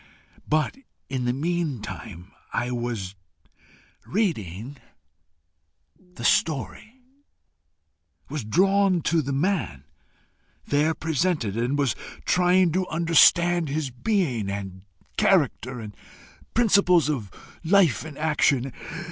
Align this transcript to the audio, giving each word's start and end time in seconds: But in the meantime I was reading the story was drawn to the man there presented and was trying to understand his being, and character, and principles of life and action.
But 0.47 0.77
in 1.09 1.25
the 1.25 1.31
meantime 1.31 2.31
I 2.53 2.71
was 2.71 3.13
reading 4.07 4.77
the 6.15 6.23
story 6.25 6.95
was 8.27 8.43
drawn 8.43 9.01
to 9.03 9.21
the 9.21 9.31
man 9.31 9.83
there 10.65 10.95
presented 10.95 11.55
and 11.55 11.77
was 11.77 11.95
trying 12.25 12.71
to 12.71 12.87
understand 12.87 13.69
his 13.69 13.91
being, 13.91 14.49
and 14.49 14.81
character, 15.17 15.79
and 15.79 15.95
principles 16.55 17.07
of 17.07 17.29
life 17.63 18.03
and 18.03 18.17
action. 18.17 18.73